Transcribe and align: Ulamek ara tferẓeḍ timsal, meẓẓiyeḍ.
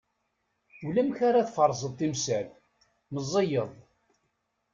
Ulamek 0.87 1.19
ara 1.27 1.47
tferẓeḍ 1.47 1.93
timsal, 1.97 2.47
meẓẓiyeḍ. 3.13 3.71